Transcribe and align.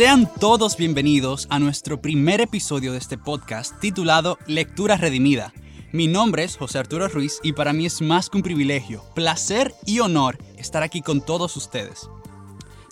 Sean 0.00 0.26
todos 0.40 0.78
bienvenidos 0.78 1.46
a 1.50 1.58
nuestro 1.58 2.00
primer 2.00 2.40
episodio 2.40 2.92
de 2.92 2.96
este 2.96 3.18
podcast 3.18 3.78
titulado 3.80 4.38
Lectura 4.46 4.96
Redimida. 4.96 5.52
Mi 5.92 6.06
nombre 6.06 6.42
es 6.42 6.56
José 6.56 6.78
Arturo 6.78 7.06
Ruiz 7.08 7.38
y 7.42 7.52
para 7.52 7.74
mí 7.74 7.84
es 7.84 8.00
más 8.00 8.30
que 8.30 8.38
un 8.38 8.42
privilegio, 8.42 9.04
placer 9.14 9.74
y 9.84 10.00
honor 10.00 10.38
estar 10.56 10.82
aquí 10.82 11.02
con 11.02 11.20
todos 11.20 11.54
ustedes. 11.58 12.08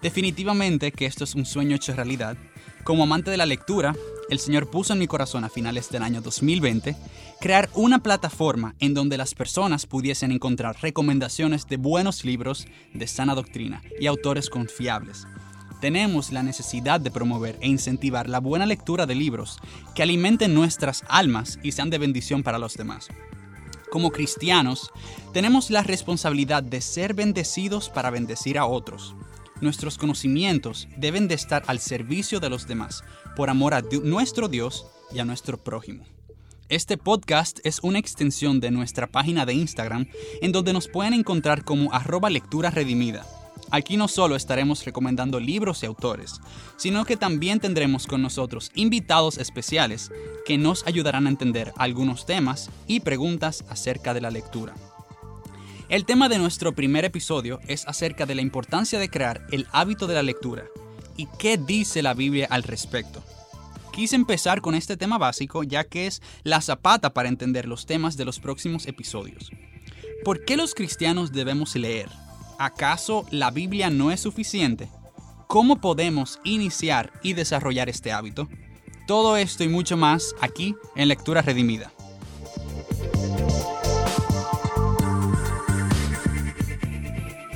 Definitivamente 0.03 0.93
que 0.93 1.07
esto 1.07 1.25
es 1.25 1.35
un 1.35 1.47
sueño 1.47 1.77
hecho 1.77 1.95
realidad. 1.95 2.37
Como 2.85 3.05
amante 3.05 3.31
de 3.31 3.39
la 3.39 3.47
lectura, 3.47 3.97
el 4.29 4.39
Señor 4.39 4.69
puso 4.69 4.93
en 4.93 4.99
mi 4.99 5.07
corazón 5.07 5.45
a 5.45 5.49
finales 5.49 5.89
del 5.89 6.03
año 6.03 6.21
2020 6.21 6.95
crear 7.41 7.71
una 7.73 8.01
plataforma 8.01 8.75
en 8.81 8.93
donde 8.93 9.17
las 9.17 9.33
personas 9.35 9.87
pudiesen 9.87 10.31
encontrar 10.31 10.77
recomendaciones 10.83 11.67
de 11.69 11.79
buenos 11.79 12.27
libros 12.27 12.67
de 12.93 13.07
sana 13.07 13.35
doctrina 13.35 13.81
y 13.99 14.09
autores 14.09 14.51
confiables 14.51 15.27
tenemos 15.81 16.33
la 16.33 16.43
necesidad 16.43 17.01
de 17.01 17.11
promover 17.11 17.59
e 17.61 17.69
incentivar 17.69 18.29
la 18.29 18.41
buena 18.41 18.67
lectura 18.67 19.07
de 19.07 19.15
libros 19.15 19.59
que 19.95 20.03
alimenten 20.03 20.55
nuestras 20.55 21.05
almas 21.09 21.59
y 21.63 21.73
sean 21.73 21.91
de 21.91 21.99
bendición 21.99 22.43
para 22.43 22.59
los 22.59 22.75
demás. 22.75 23.09
Como 23.91 24.11
cristianos, 24.11 24.91
tenemos 25.33 25.71
la 25.71 25.83
responsabilidad 25.83 26.63
de 26.63 26.81
ser 26.81 27.15
bendecidos 27.15 27.89
para 27.89 28.11
bendecir 28.11 28.59
a 28.59 28.67
otros. 28.67 29.15
Nuestros 29.61 29.99
conocimientos 29.99 30.89
deben 30.97 31.27
de 31.27 31.35
estar 31.35 31.65
al 31.67 31.79
servicio 31.79 32.39
de 32.39 32.51
los 32.51 32.69
demás, 32.69 33.03
por 33.35 33.51
amor 33.51 33.75
a 33.75 33.83
nuestro 34.03 34.49
Dios 34.49 34.87
y 35.11 35.21
a 35.21 35.25
nuestro 35.25 35.59
prójimo. 35.59 36.05
Este 36.69 36.99
podcast 36.99 37.61
es 37.65 37.81
una 37.83 37.99
extensión 37.99 38.61
de 38.61 38.71
nuestra 38.71 39.07
página 39.07 39.47
de 39.47 39.55
Instagram 39.55 40.07
en 40.43 40.53
donde 40.53 40.75
nos 40.75 40.87
pueden 40.87 41.15
encontrar 41.15 41.65
como 41.65 41.95
arroba 41.95 42.29
lectura 42.29 42.71
redimida 42.71 43.25
Aquí 43.71 43.97
no 43.97 44.09
solo 44.09 44.37
estaremos 44.37 44.85
recomendando 44.85 45.41
libros 45.41 45.83
y 45.83 45.87
autores, 45.87 46.41
sino 46.77 47.05
que 47.05 47.17
también 47.17 47.61
tendremos 47.61 48.07
con 48.07 48.23
nosotros 48.23 48.71
invitados 48.75 49.39
especiales 49.39 50.11
que 50.47 50.59
nos 50.59 50.87
ayudarán 50.87 51.27
a 51.27 51.31
entender 51.31 51.73
algunos 51.77 52.25
temas 52.25 52.71
y 52.87 53.01
preguntas 53.01 53.65
acerca 53.69 54.15
de 54.15 54.21
la 54.21 54.31
lectura. 54.31 54.75
El 55.89 56.05
tema 56.05 56.29
de 56.29 56.39
nuestro 56.39 56.75
primer 56.75 57.05
episodio 57.05 57.61
es 57.67 57.87
acerca 57.87 58.27
de 58.27 58.35
la 58.35 58.43
importancia 58.43 58.99
de 58.99 59.09
crear 59.09 59.47
el 59.51 59.67
hábito 59.73 60.07
de 60.07 60.15
la 60.15 60.23
lectura 60.23 60.65
y 61.17 61.27
qué 61.39 61.57
dice 61.57 62.03
la 62.03 62.15
Biblia 62.15 62.47
al 62.51 62.63
respecto. 62.63 63.23
Quise 63.93 64.15
empezar 64.15 64.61
con 64.61 64.75
este 64.75 64.97
tema 64.97 65.19
básico 65.19 65.65
ya 65.65 65.85
que 65.85 66.07
es 66.07 66.23
la 66.45 66.61
zapata 66.61 67.13
para 67.13 67.29
entender 67.29 67.67
los 67.67 67.87
temas 67.87 68.17
de 68.17 68.25
los 68.25 68.39
próximos 68.39 68.87
episodios. 68.87 69.51
¿Por 70.25 70.45
qué 70.45 70.57
los 70.57 70.75
cristianos 70.75 71.33
debemos 71.33 71.75
leer? 71.75 72.09
¿Acaso 72.59 73.25
la 73.31 73.51
Biblia 73.51 73.89
no 73.89 74.11
es 74.11 74.21
suficiente? 74.21 74.91
¿Cómo 75.47 75.81
podemos 75.81 76.41
iniciar 76.45 77.13
y 77.23 77.33
desarrollar 77.33 77.89
este 77.89 78.13
hábito? 78.13 78.49
Todo 79.07 79.37
esto 79.37 79.65
y 79.65 79.69
mucho 79.69 79.97
más 79.97 80.35
aquí 80.41 80.75
en 80.95 81.09
Lectura 81.09 81.41
Redimida. 81.41 81.91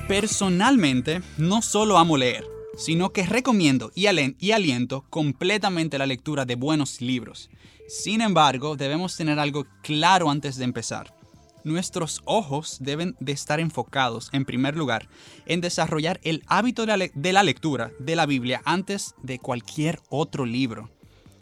Personalmente, 0.08 1.20
no 1.36 1.62
solo 1.62 1.98
amo 1.98 2.17
leer, 2.17 2.47
sino 2.77 3.12
que 3.12 3.27
recomiendo 3.27 3.92
y, 3.95 4.06
aliento 4.06 5.05
completamente 5.11 5.98
la 5.98 6.06
lectura 6.06 6.45
de 6.45 6.55
buenos 6.55 7.00
libros. 7.00 7.50
Sin 7.89 8.20
embargo, 8.20 8.77
debemos 8.77 9.17
tener 9.17 9.39
algo 9.39 9.67
claro 9.83 10.30
antes 10.30 10.56
de 10.56 10.64
empezar 10.64 11.22
nuestros 11.64 12.22
ojos 12.24 12.78
deben 12.80 13.16
de 13.20 13.32
estar 13.32 13.60
enfocados, 13.60 14.28
en 14.32 14.44
primer 14.44 14.77
lugar, 14.77 15.08
en 15.46 15.61
desarrollar 15.61 16.20
el 16.23 16.42
hábito 16.46 16.86
de 16.86 17.33
la 17.33 17.42
lectura 17.42 17.90
de 17.98 18.17
la 18.17 18.27
Biblia 18.27 18.62
antes 18.64 19.14
de 19.23 19.39
cualquier 19.39 20.01
otro 20.08 20.46
libro. 20.46 20.90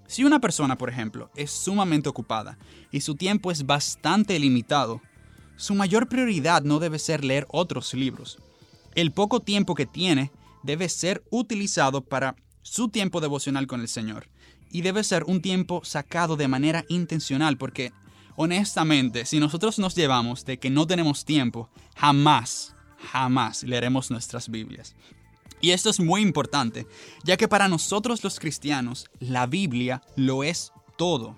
Si 0.06 0.25
una 0.25 0.41
persona, 0.41 0.76
por 0.76 0.91
ejemplo, 0.91 1.30
es 1.36 1.50
sumamente 1.50 2.09
ocupada 2.09 2.59
y 2.91 3.00
su 3.03 3.14
tiempo 3.14 3.53
es 3.53 3.64
bastante 3.64 4.38
limitado, 4.38 5.00
su 5.56 5.75
mayor 5.75 6.09
prioridad 6.09 6.62
no 6.62 6.78
debe 6.80 6.98
ser 6.98 7.25
leer 7.25 7.47
otros 7.48 7.94
libros. 7.94 8.38
El 8.94 9.12
poco 9.12 9.41
tiempo 9.41 9.75
que 9.75 9.86
tiene 9.86 10.32
debe 10.62 10.88
ser 10.88 11.22
utilizado 11.30 12.00
para 12.00 12.34
su 12.62 12.88
tiempo 12.88 13.20
devocional 13.20 13.66
con 13.66 13.80
el 13.80 13.88
Señor 13.88 14.28
y 14.70 14.82
debe 14.82 15.04
ser 15.04 15.25
un 15.25 15.42
tiempo 15.42 15.82
sacado 15.84 16.36
de 16.36 16.48
manera 16.48 16.84
intencional 16.88 17.56
porque 17.56 17.92
honestamente, 18.43 19.27
si 19.27 19.39
nosotros 19.39 19.78
nos 19.78 19.95
llevamos 19.95 20.47
de 20.47 20.59
que 20.59 20.71
no 20.71 20.87
tenemos 20.87 21.27
tiempo, 21.27 21.69
jamás, 21.95 22.75
jamás 23.12 23.62
leeremos 23.65 24.11
nuestras 24.11 24.49
Biblias. 24.49 24.97
Y 25.61 25.73
esto 25.73 25.91
es 25.91 26.01
muy 26.01 26.23
importante, 26.23 26.87
ya 27.23 27.37
que 27.37 27.49
para 27.49 27.69
nosotros 27.69 28.25
los 28.25 28.41
cristianos, 28.41 29.11
la 29.19 29.45
Biblia 29.47 30.01
lo 30.17 30.43
es 30.43 30.73
todo. 30.97 31.37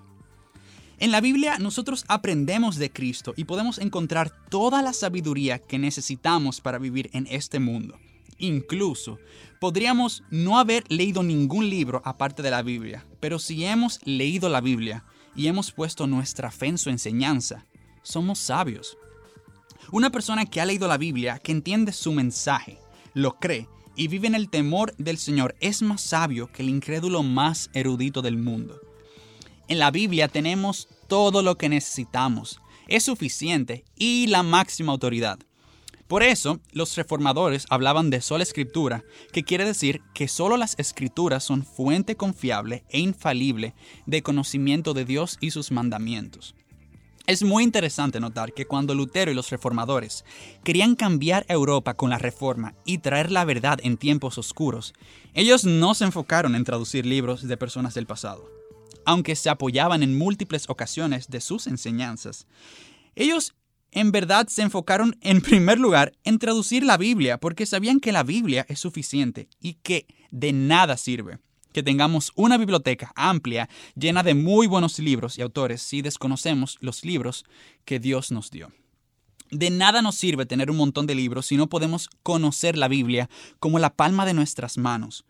En 0.97 1.11
la 1.11 1.19
Biblia 1.19 1.59
nosotros 1.59 2.05
aprendemos 2.07 2.77
de 2.77 2.89
Cristo 2.89 3.33
y 3.35 3.43
podemos 3.43 3.79
encontrar 3.79 4.31
toda 4.49 4.81
la 4.81 4.93
sabiduría 4.93 5.59
que 5.59 5.79
necesitamos 5.79 6.61
para 6.61 6.77
vivir 6.77 7.09
en 7.11 7.27
este 7.29 7.59
mundo. 7.59 7.99
Incluso 8.37 9.19
podríamos 9.59 10.23
no 10.29 10.57
haber 10.57 10.85
leído 10.87 11.21
ningún 11.21 11.69
libro 11.69 12.01
aparte 12.05 12.41
de 12.41 12.51
la 12.51 12.61
Biblia, 12.61 13.05
pero 13.19 13.39
si 13.39 13.65
hemos 13.65 13.99
leído 14.05 14.47
la 14.47 14.61
Biblia, 14.61 15.03
y 15.35 15.47
hemos 15.47 15.71
puesto 15.71 16.07
nuestra 16.07 16.51
fe 16.51 16.67
en 16.67 16.77
su 16.77 16.89
enseñanza, 16.89 17.65
somos 18.01 18.39
sabios. 18.39 18.97
Una 19.91 20.09
persona 20.09 20.45
que 20.45 20.61
ha 20.61 20.65
leído 20.65 20.87
la 20.87 20.97
Biblia, 20.97 21.39
que 21.39 21.51
entiende 21.51 21.91
su 21.91 22.13
mensaje, 22.13 22.79
lo 23.13 23.39
cree 23.39 23.67
y 23.95 24.07
vive 24.07 24.27
en 24.27 24.35
el 24.35 24.49
temor 24.49 24.95
del 24.97 25.17
Señor 25.17 25.55
es 25.59 25.81
más 25.81 26.01
sabio 26.01 26.51
que 26.51 26.63
el 26.63 26.69
incrédulo 26.69 27.23
más 27.23 27.69
erudito 27.73 28.21
del 28.21 28.37
mundo. 28.37 28.79
En 29.67 29.79
la 29.79 29.91
Biblia 29.91 30.27
tenemos 30.27 30.87
todo 31.07 31.41
lo 31.41 31.57
que 31.57 31.69
necesitamos, 31.69 32.59
es 32.87 33.03
suficiente 33.03 33.85
y 33.95 34.27
la 34.27 34.43
máxima 34.43 34.91
autoridad. 34.91 35.39
Por 36.13 36.21
eso, 36.21 36.59
los 36.73 36.95
reformadores 36.95 37.65
hablaban 37.71 38.11
de 38.11 38.21
sola 38.21 38.43
escritura, 38.43 39.03
que 39.31 39.41
quiere 39.41 39.65
decir 39.65 40.03
que 40.13 40.27
solo 40.27 40.57
las 40.57 40.75
escrituras 40.77 41.43
son 41.43 41.65
fuente 41.65 42.15
confiable 42.15 42.83
e 42.89 42.99
infalible 42.99 43.73
de 44.05 44.21
conocimiento 44.21 44.93
de 44.93 45.05
Dios 45.05 45.39
y 45.41 45.49
sus 45.49 45.71
mandamientos. 45.71 46.53
Es 47.25 47.41
muy 47.41 47.63
interesante 47.63 48.19
notar 48.19 48.53
que 48.53 48.67
cuando 48.67 48.93
Lutero 48.93 49.31
y 49.31 49.33
los 49.33 49.49
reformadores 49.49 50.23
querían 50.63 50.93
cambiar 50.93 51.47
Europa 51.49 51.95
con 51.95 52.11
la 52.11 52.19
reforma 52.19 52.75
y 52.85 52.99
traer 52.99 53.31
la 53.31 53.43
verdad 53.43 53.79
en 53.81 53.97
tiempos 53.97 54.37
oscuros, 54.37 54.93
ellos 55.33 55.65
no 55.65 55.95
se 55.95 56.05
enfocaron 56.05 56.53
en 56.53 56.63
traducir 56.63 57.07
libros 57.07 57.41
de 57.41 57.57
personas 57.57 57.95
del 57.95 58.05
pasado. 58.05 58.47
Aunque 59.03 59.35
se 59.35 59.49
apoyaban 59.49 60.03
en 60.03 60.15
múltiples 60.15 60.69
ocasiones 60.69 61.31
de 61.31 61.41
sus 61.41 61.65
enseñanzas, 61.65 62.45
ellos 63.15 63.55
en 63.93 64.11
verdad 64.11 64.47
se 64.47 64.61
enfocaron 64.61 65.15
en 65.21 65.41
primer 65.41 65.79
lugar 65.79 66.13
en 66.23 66.39
traducir 66.39 66.83
la 66.83 66.97
Biblia 66.97 67.37
porque 67.37 67.65
sabían 67.65 67.99
que 67.99 68.11
la 68.11 68.23
Biblia 68.23 68.65
es 68.67 68.79
suficiente 68.79 69.47
y 69.61 69.75
que 69.75 70.07
de 70.31 70.51
nada 70.51 70.97
sirve 70.97 71.39
que 71.73 71.83
tengamos 71.83 72.31
una 72.35 72.57
biblioteca 72.57 73.11
amplia 73.15 73.67
llena 73.95 74.23
de 74.23 74.35
muy 74.35 74.67
buenos 74.67 74.99
libros 74.99 75.37
y 75.37 75.41
autores 75.41 75.81
si 75.81 76.01
desconocemos 76.01 76.77
los 76.79 77.03
libros 77.03 77.45
que 77.83 77.99
Dios 77.99 78.31
nos 78.31 78.51
dio. 78.51 78.71
De 79.51 79.69
nada 79.69 80.01
nos 80.01 80.15
sirve 80.15 80.45
tener 80.45 80.71
un 80.71 80.77
montón 80.77 81.07
de 81.07 81.15
libros 81.15 81.47
si 81.47 81.57
no 81.57 81.67
podemos 81.67 82.09
conocer 82.21 82.77
la 82.77 82.87
Biblia 82.87 83.29
como 83.59 83.79
la 83.79 83.95
palma 83.95 84.25
de 84.25 84.33
nuestras 84.33 84.77
manos. 84.77 85.25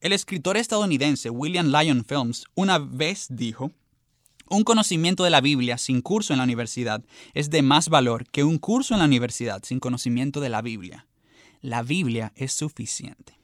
El 0.00 0.12
escritor 0.12 0.56
estadounidense 0.56 1.30
William 1.30 1.66
Lyon 1.66 2.04
Films 2.04 2.44
una 2.54 2.78
vez 2.78 3.26
dijo, 3.30 3.72
un 4.48 4.64
conocimiento 4.64 5.24
de 5.24 5.30
la 5.30 5.40
Biblia 5.40 5.78
sin 5.78 6.00
curso 6.00 6.32
en 6.32 6.38
la 6.38 6.44
universidad 6.44 7.04
es 7.34 7.50
de 7.50 7.62
más 7.62 7.88
valor 7.88 8.26
que 8.30 8.44
un 8.44 8.58
curso 8.58 8.94
en 8.94 9.00
la 9.00 9.06
universidad 9.06 9.62
sin 9.64 9.80
conocimiento 9.80 10.40
de 10.40 10.48
la 10.48 10.62
Biblia. 10.62 11.06
La 11.60 11.82
Biblia 11.82 12.32
es 12.36 12.52
suficiente. 12.52 13.38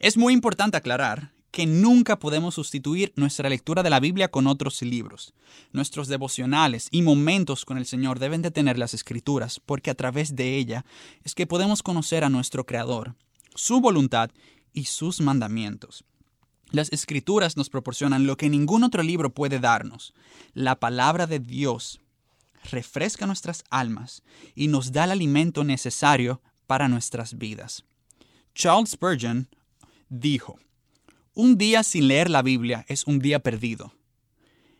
Es 0.00 0.16
muy 0.16 0.32
importante 0.32 0.76
aclarar 0.76 1.32
que 1.52 1.66
nunca 1.66 2.18
podemos 2.18 2.54
sustituir 2.54 3.12
nuestra 3.14 3.48
lectura 3.48 3.82
de 3.82 3.90
la 3.90 4.00
Biblia 4.00 4.30
con 4.30 4.46
otros 4.46 4.80
libros. 4.82 5.34
Nuestros 5.70 6.08
devocionales 6.08 6.88
y 6.90 7.02
momentos 7.02 7.64
con 7.64 7.76
el 7.76 7.86
Señor 7.86 8.18
deben 8.18 8.42
de 8.42 8.50
tener 8.50 8.78
las 8.78 8.94
escrituras, 8.94 9.60
porque 9.60 9.90
a 9.90 9.94
través 9.94 10.34
de 10.34 10.56
ella 10.56 10.84
es 11.24 11.34
que 11.34 11.46
podemos 11.46 11.82
conocer 11.82 12.24
a 12.24 12.30
nuestro 12.30 12.64
Creador, 12.64 13.14
su 13.54 13.80
voluntad 13.80 14.30
y 14.72 14.84
sus 14.84 15.20
mandamientos. 15.20 16.04
Las 16.72 16.90
escrituras 16.90 17.56
nos 17.58 17.68
proporcionan 17.68 18.26
lo 18.26 18.36
que 18.36 18.48
ningún 18.48 18.82
otro 18.82 19.02
libro 19.02 19.32
puede 19.32 19.60
darnos. 19.60 20.14
La 20.54 20.80
palabra 20.80 21.26
de 21.26 21.38
Dios 21.38 22.00
refresca 22.70 23.26
nuestras 23.26 23.62
almas 23.70 24.22
y 24.54 24.68
nos 24.68 24.90
da 24.90 25.04
el 25.04 25.10
alimento 25.10 25.64
necesario 25.64 26.40
para 26.66 26.88
nuestras 26.88 27.36
vidas. 27.36 27.84
Charles 28.54 28.90
Spurgeon 28.90 29.48
dijo, 30.08 30.58
un 31.34 31.58
día 31.58 31.82
sin 31.82 32.08
leer 32.08 32.30
la 32.30 32.40
Biblia 32.40 32.86
es 32.88 33.06
un 33.06 33.18
día 33.18 33.40
perdido. 33.40 33.92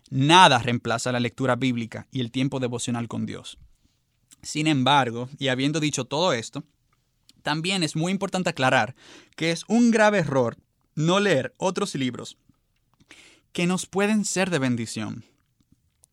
Nada 0.08 0.58
reemplaza 0.58 1.12
la 1.12 1.20
lectura 1.20 1.56
bíblica 1.56 2.06
y 2.10 2.20
el 2.20 2.30
tiempo 2.30 2.58
devocional 2.58 3.06
con 3.06 3.26
Dios. 3.26 3.58
Sin 4.42 4.66
embargo, 4.66 5.28
y 5.38 5.48
habiendo 5.48 5.78
dicho 5.78 6.06
todo 6.06 6.32
esto, 6.32 6.64
también 7.42 7.82
es 7.82 7.96
muy 7.96 8.12
importante 8.12 8.48
aclarar 8.48 8.94
que 9.36 9.50
es 9.50 9.64
un 9.68 9.90
grave 9.90 10.18
error 10.18 10.56
no 10.94 11.20
leer 11.20 11.54
otros 11.58 11.94
libros 11.94 12.36
que 13.52 13.66
nos 13.66 13.86
pueden 13.86 14.24
ser 14.24 14.50
de 14.50 14.58
bendición. 14.58 15.24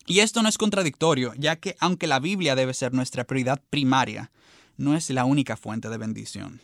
Y 0.06 0.20
esto 0.20 0.42
no 0.42 0.50
es 0.50 0.58
contradictorio, 0.58 1.34
ya 1.38 1.56
que 1.56 1.76
aunque 1.80 2.08
la 2.08 2.20
Biblia 2.20 2.56
debe 2.56 2.74
ser 2.74 2.94
nuestra 2.94 3.26
prioridad 3.26 3.62
primaria, 3.70 4.32
no 4.76 4.96
es 4.96 5.10
la 5.10 5.26
única 5.26 5.56
fuente 5.56 5.90
de 5.90 5.98
bendición. 5.98 6.62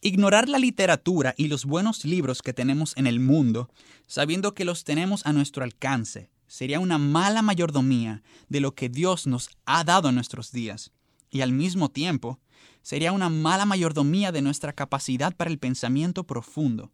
Ignorar 0.00 0.48
la 0.48 0.58
literatura 0.58 1.34
y 1.36 1.48
los 1.48 1.64
buenos 1.64 2.04
libros 2.04 2.40
que 2.40 2.52
tenemos 2.52 2.96
en 2.96 3.06
el 3.06 3.20
mundo, 3.20 3.68
sabiendo 4.06 4.54
que 4.54 4.64
los 4.64 4.84
tenemos 4.84 5.26
a 5.26 5.32
nuestro 5.32 5.64
alcance, 5.64 6.30
sería 6.46 6.80
una 6.80 6.98
mala 6.98 7.42
mayordomía 7.42 8.22
de 8.48 8.60
lo 8.60 8.74
que 8.74 8.88
Dios 8.88 9.26
nos 9.26 9.50
ha 9.66 9.84
dado 9.84 10.08
en 10.08 10.14
nuestros 10.14 10.52
días, 10.52 10.92
y 11.30 11.40
al 11.42 11.52
mismo 11.52 11.90
tiempo 11.90 12.38
sería 12.82 13.12
una 13.12 13.28
mala 13.28 13.66
mayordomía 13.66 14.32
de 14.32 14.40
nuestra 14.40 14.72
capacidad 14.72 15.36
para 15.36 15.50
el 15.50 15.58
pensamiento 15.58 16.24
profundo. 16.24 16.92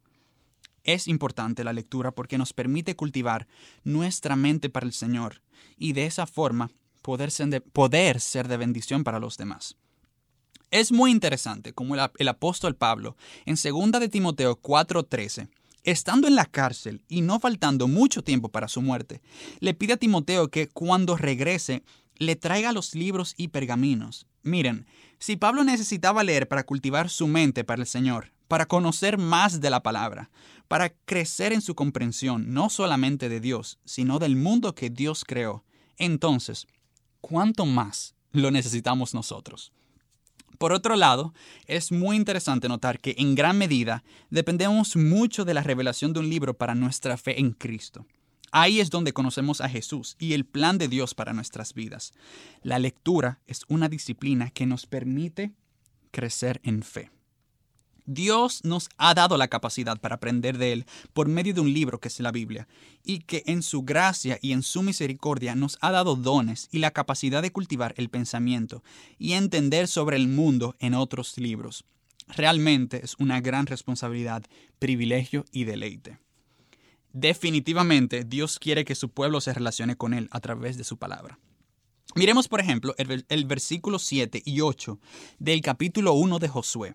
Es 0.84 1.08
importante 1.08 1.64
la 1.64 1.72
lectura 1.72 2.12
porque 2.12 2.38
nos 2.38 2.52
permite 2.52 2.94
cultivar 2.94 3.46
nuestra 3.82 4.36
mente 4.36 4.68
para 4.68 4.86
el 4.86 4.92
Señor 4.92 5.42
y 5.76 5.94
de 5.94 6.06
esa 6.06 6.26
forma 6.26 6.70
poder 7.02 7.30
ser 7.30 8.48
de, 8.48 8.56
bendición 8.56 9.04
para 9.04 9.18
los 9.18 9.36
demás. 9.36 9.76
Es 10.70 10.92
muy 10.92 11.10
interesante 11.10 11.72
como 11.72 11.94
el, 11.94 12.10
el 12.18 12.28
apóstol 12.28 12.76
Pablo 12.76 13.16
en 13.46 13.56
2 13.56 14.00
de 14.00 14.08
Timoteo 14.08 14.60
4:13 14.60 15.48
estando 15.84 16.26
en 16.26 16.34
la 16.34 16.46
cárcel 16.46 17.02
y 17.08 17.20
no 17.20 17.38
faltando 17.38 17.88
mucho 17.88 18.24
tiempo 18.24 18.48
para 18.48 18.68
su 18.68 18.80
muerte, 18.80 19.20
le 19.60 19.74
pide 19.74 19.92
a 19.92 19.98
Timoteo 19.98 20.48
que 20.48 20.68
cuando 20.68 21.16
regrese 21.16 21.82
le 22.16 22.36
traiga 22.36 22.72
los 22.72 22.94
libros 22.94 23.34
y 23.36 23.48
pergaminos. 23.48 24.26
Miren, 24.42 24.86
si 25.18 25.36
Pablo 25.36 25.64
necesitaba 25.64 26.24
leer 26.24 26.48
para 26.48 26.64
cultivar 26.64 27.08
su 27.10 27.26
mente 27.26 27.64
para 27.64 27.82
el 27.82 27.86
Señor, 27.86 28.33
para 28.54 28.66
conocer 28.66 29.18
más 29.18 29.60
de 29.60 29.68
la 29.68 29.82
palabra, 29.82 30.30
para 30.68 30.90
crecer 30.90 31.52
en 31.52 31.60
su 31.60 31.74
comprensión 31.74 32.54
no 32.54 32.70
solamente 32.70 33.28
de 33.28 33.40
Dios, 33.40 33.80
sino 33.84 34.20
del 34.20 34.36
mundo 34.36 34.76
que 34.76 34.90
Dios 34.90 35.24
creó, 35.24 35.64
entonces, 35.96 36.68
¿cuánto 37.20 37.66
más 37.66 38.14
lo 38.30 38.52
necesitamos 38.52 39.12
nosotros? 39.12 39.72
Por 40.56 40.72
otro 40.72 40.94
lado, 40.94 41.34
es 41.66 41.90
muy 41.90 42.14
interesante 42.14 42.68
notar 42.68 43.00
que 43.00 43.16
en 43.18 43.34
gran 43.34 43.58
medida 43.58 44.04
dependemos 44.30 44.94
mucho 44.94 45.44
de 45.44 45.54
la 45.54 45.64
revelación 45.64 46.12
de 46.12 46.20
un 46.20 46.30
libro 46.30 46.56
para 46.56 46.76
nuestra 46.76 47.16
fe 47.16 47.40
en 47.40 47.54
Cristo. 47.54 48.06
Ahí 48.52 48.78
es 48.78 48.88
donde 48.88 49.12
conocemos 49.12 49.62
a 49.62 49.68
Jesús 49.68 50.14
y 50.20 50.34
el 50.34 50.44
plan 50.44 50.78
de 50.78 50.86
Dios 50.86 51.12
para 51.12 51.32
nuestras 51.32 51.74
vidas. 51.74 52.12
La 52.62 52.78
lectura 52.78 53.40
es 53.48 53.62
una 53.66 53.88
disciplina 53.88 54.50
que 54.50 54.64
nos 54.64 54.86
permite 54.86 55.54
crecer 56.12 56.60
en 56.62 56.84
fe. 56.84 57.10
Dios 58.06 58.64
nos 58.64 58.88
ha 58.98 59.14
dado 59.14 59.36
la 59.36 59.48
capacidad 59.48 59.98
para 59.98 60.16
aprender 60.16 60.58
de 60.58 60.72
Él 60.72 60.86
por 61.12 61.28
medio 61.28 61.54
de 61.54 61.60
un 61.60 61.72
libro 61.72 62.00
que 62.00 62.08
es 62.08 62.20
la 62.20 62.32
Biblia, 62.32 62.68
y 63.02 63.20
que 63.20 63.42
en 63.46 63.62
su 63.62 63.82
gracia 63.82 64.38
y 64.42 64.52
en 64.52 64.62
su 64.62 64.82
misericordia 64.82 65.54
nos 65.54 65.78
ha 65.80 65.90
dado 65.90 66.16
dones 66.16 66.68
y 66.70 66.78
la 66.78 66.90
capacidad 66.90 67.42
de 67.42 67.52
cultivar 67.52 67.94
el 67.96 68.10
pensamiento 68.10 68.82
y 69.18 69.32
entender 69.32 69.88
sobre 69.88 70.16
el 70.16 70.28
mundo 70.28 70.76
en 70.80 70.94
otros 70.94 71.38
libros. 71.38 71.84
Realmente 72.28 73.04
es 73.04 73.16
una 73.18 73.40
gran 73.40 73.66
responsabilidad, 73.66 74.44
privilegio 74.78 75.44
y 75.52 75.64
deleite. 75.64 76.18
Definitivamente 77.12 78.24
Dios 78.24 78.58
quiere 78.58 78.84
que 78.84 78.94
su 78.94 79.10
pueblo 79.10 79.40
se 79.40 79.54
relacione 79.54 79.96
con 79.96 80.14
Él 80.14 80.28
a 80.30 80.40
través 80.40 80.76
de 80.76 80.84
su 80.84 80.96
palabra. 80.96 81.38
Miremos, 82.16 82.48
por 82.48 82.60
ejemplo, 82.60 82.94
el, 82.96 83.44
versículo 83.44 83.98
7 83.98 84.42
y 84.44 84.60
8 84.60 85.00
del 85.38 85.60
capítulo 85.62 86.12
1 86.14 86.38
de 86.38 86.48
Josué. 86.48 86.94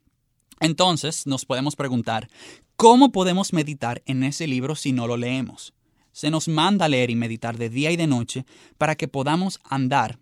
Entonces 0.61 1.25
nos 1.25 1.43
podemos 1.43 1.75
preguntar, 1.75 2.29
¿cómo 2.75 3.11
podemos 3.11 3.51
meditar 3.51 4.03
en 4.05 4.23
ese 4.23 4.45
libro 4.45 4.75
si 4.75 4.91
no 4.91 5.07
lo 5.07 5.17
leemos? 5.17 5.73
Se 6.11 6.29
nos 6.29 6.47
manda 6.47 6.87
leer 6.87 7.09
y 7.09 7.15
meditar 7.15 7.57
de 7.57 7.69
día 7.69 7.89
y 7.89 7.97
de 7.97 8.05
noche 8.05 8.45
para 8.77 8.95
que 8.95 9.07
podamos 9.07 9.59
andar 9.63 10.19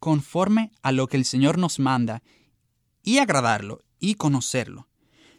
conforme 0.00 0.72
a 0.82 0.90
lo 0.90 1.06
que 1.06 1.16
el 1.16 1.24
Señor 1.24 1.58
nos 1.58 1.78
manda 1.78 2.22
y 3.04 3.18
agradarlo 3.18 3.80
y 4.00 4.16
conocerlo. 4.16 4.88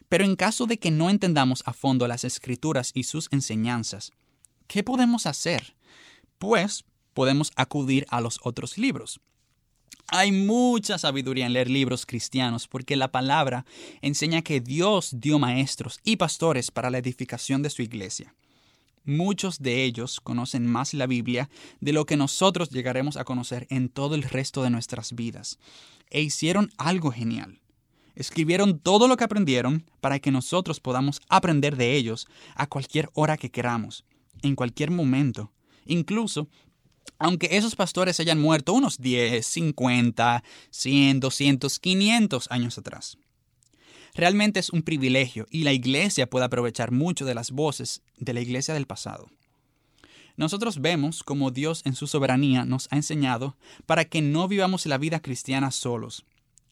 Pero 0.07 0.23
en 0.23 0.37
caso 0.37 0.67
de 0.67 0.79
que 0.79 0.89
no 0.89 1.09
entendamos 1.09 1.61
a 1.65 1.73
fondo 1.73 2.07
las 2.07 2.23
escrituras 2.23 2.91
y 2.93 3.03
sus 3.03 3.27
enseñanzas, 3.31 4.11
¿qué 4.67 4.83
podemos 4.83 5.25
hacer? 5.25 5.75
Pues 6.37 6.85
podemos 7.13 7.51
acudir 7.57 8.05
a 8.09 8.21
los 8.21 8.39
otros 8.41 8.77
libros. 8.77 9.19
Hay 10.07 10.31
mucha 10.31 10.97
sabiduría 10.97 11.45
en 11.45 11.53
leer 11.53 11.69
libros 11.69 12.05
cristianos 12.05 12.67
porque 12.67 12.95
la 12.95 13.11
palabra 13.11 13.65
enseña 14.01 14.41
que 14.41 14.59
Dios 14.59 15.11
dio 15.19 15.37
maestros 15.37 15.99
y 16.03 16.15
pastores 16.15 16.71
para 16.71 16.89
la 16.89 16.97
edificación 16.97 17.61
de 17.61 17.69
su 17.69 17.83
iglesia. 17.83 18.33
Muchos 19.05 19.59
de 19.59 19.83
ellos 19.83 20.19
conocen 20.19 20.65
más 20.67 20.93
la 20.93 21.07
Biblia 21.07 21.49
de 21.79 21.93
lo 21.93 22.05
que 22.05 22.17
nosotros 22.17 22.69
llegaremos 22.69 23.17
a 23.17 23.23
conocer 23.23 23.65
en 23.69 23.89
todo 23.89 24.15
el 24.15 24.23
resto 24.23 24.63
de 24.63 24.69
nuestras 24.69 25.13
vidas. 25.13 25.59
E 26.09 26.21
hicieron 26.21 26.71
algo 26.77 27.11
genial. 27.11 27.59
Escribieron 28.15 28.79
todo 28.79 29.07
lo 29.07 29.15
que 29.15 29.23
aprendieron 29.23 29.85
para 30.01 30.19
que 30.19 30.31
nosotros 30.31 30.79
podamos 30.79 31.21
aprender 31.29 31.77
de 31.77 31.95
ellos 31.95 32.27
a 32.55 32.67
cualquier 32.67 33.09
hora 33.13 33.37
que 33.37 33.49
queramos, 33.49 34.03
en 34.41 34.55
cualquier 34.55 34.91
momento, 34.91 35.51
incluso 35.85 36.47
aunque 37.17 37.57
esos 37.57 37.75
pastores 37.75 38.19
hayan 38.19 38.39
muerto 38.39 38.73
unos 38.73 38.97
10, 38.97 39.45
50, 39.45 40.43
100, 40.69 41.19
200, 41.19 41.79
500 41.79 42.51
años 42.51 42.77
atrás. 42.77 43.17
Realmente 44.13 44.59
es 44.59 44.69
un 44.69 44.81
privilegio 44.81 45.47
y 45.49 45.63
la 45.63 45.73
iglesia 45.73 46.29
puede 46.29 46.45
aprovechar 46.45 46.91
mucho 46.91 47.25
de 47.25 47.35
las 47.35 47.51
voces 47.51 48.01
de 48.17 48.33
la 48.33 48.41
iglesia 48.41 48.73
del 48.73 48.87
pasado. 48.87 49.29
Nosotros 50.35 50.79
vemos 50.81 51.23
como 51.23 51.51
Dios 51.51 51.81
en 51.85 51.95
su 51.95 52.07
soberanía 52.07 52.63
nos 52.63 52.87
ha 52.91 52.95
enseñado 52.95 53.57
para 53.85 54.05
que 54.05 54.21
no 54.21 54.47
vivamos 54.47 54.85
la 54.85 54.97
vida 54.97 55.19
cristiana 55.19 55.69
solos. 55.69 56.25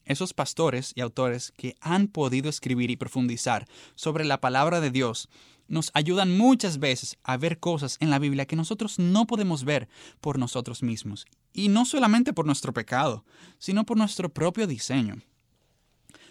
Esos 0.08 0.32
pastores 0.32 0.92
y 0.96 1.02
autores 1.02 1.52
que 1.58 1.76
han 1.80 2.08
podido 2.08 2.48
escribir 2.48 2.90
y 2.90 2.96
profundizar 2.96 3.68
sobre 3.94 4.24
la 4.24 4.40
palabra 4.40 4.80
de 4.80 4.90
Dios 4.90 5.28
nos 5.68 5.90
ayudan 5.92 6.34
muchas 6.36 6.78
veces 6.78 7.18
a 7.22 7.36
ver 7.36 7.60
cosas 7.60 7.98
en 8.00 8.08
la 8.08 8.18
Biblia 8.18 8.46
que 8.46 8.56
nosotros 8.56 8.98
no 8.98 9.26
podemos 9.26 9.64
ver 9.64 9.86
por 10.22 10.38
nosotros 10.38 10.82
mismos. 10.82 11.26
Y 11.52 11.68
no 11.68 11.84
solamente 11.84 12.32
por 12.32 12.46
nuestro 12.46 12.72
pecado, 12.72 13.26
sino 13.58 13.84
por 13.84 13.98
nuestro 13.98 14.30
propio 14.30 14.66
diseño. 14.66 15.20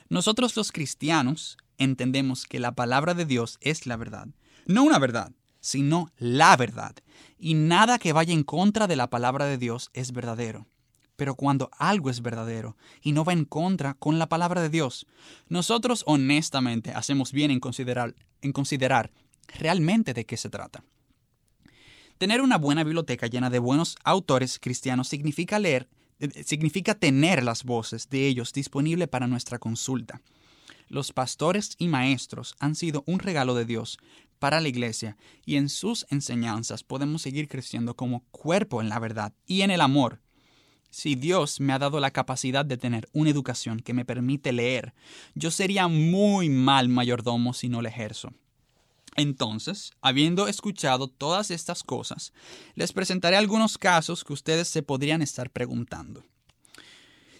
Nosotros 0.09 0.55
los 0.55 0.71
cristianos 0.71 1.57
entendemos 1.77 2.45
que 2.45 2.59
la 2.59 2.71
palabra 2.71 3.13
de 3.13 3.25
Dios 3.25 3.59
es 3.61 3.85
la 3.85 3.95
verdad. 3.95 4.27
No 4.65 4.85
una 4.85 4.97
verdad, 4.97 5.33
sino 5.59 6.11
la 6.17 6.57
verdad. 6.57 6.95
Y 7.37 7.53
nada 7.53 7.99
que 7.99 8.11
vaya 8.11 8.33
en 8.33 8.43
contra 8.43 8.87
de 8.87 8.95
la 8.95 9.11
palabra 9.11 9.45
de 9.45 9.59
Dios 9.59 9.91
es 9.93 10.13
verdadero. 10.13 10.65
Pero 11.17 11.35
cuando 11.35 11.69
algo 11.77 12.09
es 12.09 12.21
verdadero 12.21 12.77
y 13.01 13.11
no 13.11 13.25
va 13.25 13.33
en 13.33 13.43
contra 13.43 13.95
con 13.95 14.19
la 14.19 14.29
palabra 14.29 14.61
de 14.61 14.69
Dios, 14.69 15.05
nosotros 15.49 16.03
honestamente 16.07 16.91
hacemos 16.91 17.33
bien 17.33 17.51
en 17.51 17.59
considerar, 17.59 18.15
en 18.41 18.53
considerar 18.53 19.11
realmente 19.59 20.13
de 20.13 20.25
qué 20.25 20.37
se 20.37 20.49
trata. 20.49 20.83
Tener 22.17 22.41
una 22.41 22.57
buena 22.57 22.83
biblioteca 22.83 23.27
llena 23.27 23.49
de 23.49 23.59
buenos 23.59 23.97
autores 24.03 24.59
cristianos 24.59 25.07
significa 25.07 25.59
leer, 25.59 25.89
eh, 26.19 26.43
significa 26.43 26.95
tener 26.95 27.43
las 27.43 27.63
voces 27.63 28.09
de 28.09 28.27
ellos 28.27 28.53
disponibles 28.53 29.07
para 29.07 29.27
nuestra 29.27 29.59
consulta. 29.59 30.21
Los 30.87 31.11
pastores 31.11 31.75
y 31.77 31.87
maestros 31.87 32.55
han 32.59 32.75
sido 32.75 33.03
un 33.05 33.19
regalo 33.19 33.55
de 33.55 33.65
Dios 33.65 33.99
para 34.39 34.61
la 34.61 34.67
iglesia 34.67 35.17
y 35.45 35.55
en 35.55 35.69
sus 35.69 36.05
enseñanzas 36.09 36.83
podemos 36.83 37.23
seguir 37.23 37.47
creciendo 37.47 37.95
como 37.95 38.23
cuerpo 38.31 38.81
en 38.81 38.89
la 38.89 38.99
verdad 38.99 39.33
y 39.45 39.61
en 39.61 39.71
el 39.71 39.81
amor. 39.81 40.21
Si 40.89 41.15
Dios 41.15 41.59
me 41.59 41.73
ha 41.73 41.79
dado 41.79 41.99
la 41.99 42.11
capacidad 42.11 42.65
de 42.65 42.77
tener 42.77 43.07
una 43.13 43.29
educación 43.29 43.79
que 43.79 43.93
me 43.93 44.05
permite 44.05 44.51
leer, 44.51 44.93
yo 45.35 45.51
sería 45.51 45.87
muy 45.87 46.49
mal 46.49 46.89
mayordomo 46.89 47.53
si 47.53 47.69
no 47.69 47.81
la 47.81 47.89
ejerzo. 47.89 48.33
Entonces, 49.15 49.91
habiendo 50.01 50.47
escuchado 50.47 51.07
todas 51.07 51.49
estas 51.49 51.83
cosas, 51.83 52.33
les 52.75 52.93
presentaré 52.93 53.35
algunos 53.35 53.77
casos 53.77 54.23
que 54.23 54.33
ustedes 54.33 54.67
se 54.67 54.83
podrían 54.83 55.23
estar 55.23 55.49
preguntando. 55.49 56.23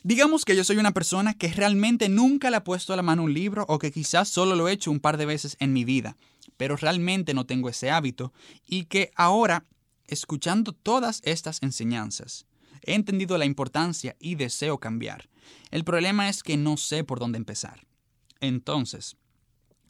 Digamos 0.02 0.44
que 0.44 0.56
yo 0.56 0.64
soy 0.64 0.78
una 0.78 0.94
persona 0.94 1.34
que 1.34 1.50
realmente 1.50 2.10
nunca 2.10 2.50
le 2.50 2.58
ha 2.58 2.64
puesto 2.64 2.94
a 2.94 2.96
la 2.96 3.04
mano 3.04 3.24
un 3.24 3.34
libro 3.34 3.66
o 3.68 3.78
que 3.78 3.92
quizás 3.92 4.28
solo 4.28 4.56
lo 4.56 4.68
he 4.68 4.72
hecho 4.72 4.90
un 4.90 5.00
par 5.00 5.18
de 5.18 5.26
veces 5.26 5.56
en 5.60 5.74
mi 5.74 5.84
vida, 5.84 6.18
pero 6.58 6.78
realmente 6.78 7.34
no 7.34 7.46
tengo 7.46 7.70
ese 7.70 7.92
hábito 7.92 8.34
y 8.66 8.86
que 8.86 9.12
ahora, 9.16 9.66
escuchando 10.08 10.72
todas 10.72 11.22
estas 11.26 11.62
enseñanzas, 11.62 12.46
he 12.84 12.94
entendido 12.94 13.38
la 13.38 13.46
importancia 13.46 14.16
y 14.20 14.36
deseo 14.36 14.80
cambiar. 14.80 15.30
El 15.72 15.84
problema 15.84 16.30
es 16.30 16.44
que 16.44 16.58
no 16.58 16.78
sé 16.78 17.04
por 17.04 17.20
dónde 17.20 17.38
empezar. 17.38 17.86
Entonces, 18.40 19.18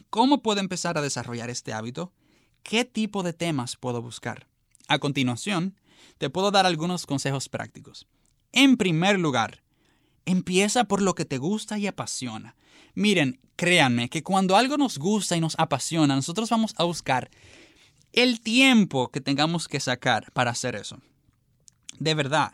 ¿cómo 0.09 0.41
puedo 0.41 0.59
empezar 0.59 0.97
a 0.97 1.01
desarrollar 1.01 1.49
este 1.49 1.73
hábito? 1.73 2.13
¿Qué 2.63 2.85
tipo 2.85 3.23
de 3.23 3.33
temas 3.33 3.75
puedo 3.75 4.01
buscar? 4.01 4.47
A 4.87 4.99
continuación, 4.99 5.75
te 6.17 6.29
puedo 6.29 6.51
dar 6.51 6.65
algunos 6.65 7.05
consejos 7.05 7.49
prácticos. 7.49 8.07
En 8.51 8.77
primer 8.77 9.19
lugar, 9.19 9.63
empieza 10.25 10.85
por 10.85 11.01
lo 11.01 11.15
que 11.15 11.25
te 11.25 11.37
gusta 11.37 11.77
y 11.77 11.87
apasiona. 11.87 12.55
Miren, 12.93 13.39
créanme 13.55 14.09
que 14.09 14.23
cuando 14.23 14.55
algo 14.55 14.77
nos 14.77 14.97
gusta 14.97 15.35
y 15.35 15.41
nos 15.41 15.55
apasiona, 15.57 16.15
nosotros 16.15 16.49
vamos 16.49 16.73
a 16.77 16.83
buscar 16.83 17.29
el 18.13 18.41
tiempo 18.41 19.11
que 19.11 19.21
tengamos 19.21 19.67
que 19.67 19.79
sacar 19.79 20.31
para 20.31 20.51
hacer 20.51 20.75
eso. 20.75 20.99
De 21.99 22.13
verdad, 22.13 22.53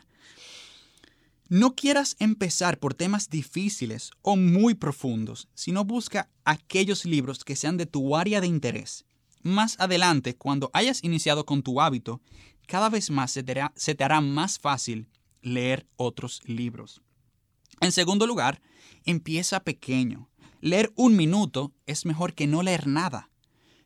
no 1.54 1.76
quieras 1.76 2.16
empezar 2.18 2.80
por 2.80 2.96
temas 2.96 3.30
difíciles 3.30 4.10
o 4.24 4.36
muy 4.36 4.74
profundos, 4.74 5.48
sino 5.54 5.86
busca 5.86 6.28
aquellos 6.46 7.06
libros 7.06 7.44
que 7.44 7.56
sean 7.56 7.78
de 7.78 7.86
tu 7.86 8.16
área 8.16 8.42
de 8.42 8.48
interés. 8.48 9.06
Más 9.44 9.80
adelante, 9.80 10.36
cuando 10.36 10.72
hayas 10.74 11.04
iniciado 11.04 11.46
con 11.46 11.62
tu 11.62 11.80
hábito, 11.80 12.22
cada 12.66 12.90
vez 12.90 13.12
más 13.12 13.30
se 13.30 13.44
te, 13.44 14.04
hará, 14.04 14.20
más 14.20 14.58
fácil 14.58 15.08
leer 15.44 15.86
otros 15.96 16.42
libros. 16.46 17.04
En 17.82 17.92
segundo 17.92 18.26
lugar, 18.26 18.60
empieza 19.06 19.64
pequeño. 19.64 20.32
Leer 20.60 20.92
un 20.96 21.16
minuto 21.16 21.72
es 21.86 22.08
mejor 22.08 22.34
que 22.34 22.48
no 22.48 22.64
leer 22.64 22.88
nada. 22.88 23.30